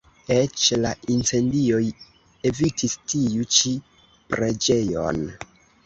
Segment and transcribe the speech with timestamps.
[0.35, 1.83] Eĉ la incendioj
[2.53, 3.79] evitis tiu ĉi
[4.35, 5.27] preĝejon.